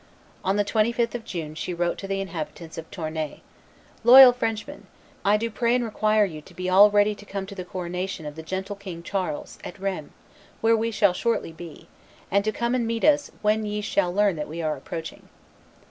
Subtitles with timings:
[0.43, 3.41] On the 25th of June she wrote to the inhabitants of Tournai,
[4.03, 4.87] "Loyal Frenchmen,
[5.23, 8.25] I do pray and require you to be all ready to come to the coronation
[8.25, 10.09] of the gentle King Charles, at Rheims,
[10.59, 11.87] where we shall shortly be,
[12.31, 15.29] and to come and meet us when ye shall learn that we are approaching."